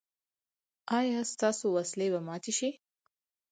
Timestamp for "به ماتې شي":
2.13-2.69